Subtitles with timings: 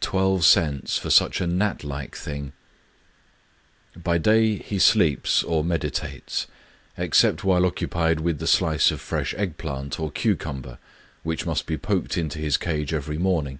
[0.00, 2.52] Twelve cents for such a gnat like thing!...
[3.94, 6.48] By day he sleeps or meditates,
[6.96, 10.78] except while occu pied with the slice of fresh egg plant or cucumber
[11.22, 13.58] which must be poked into his cage every morn ing.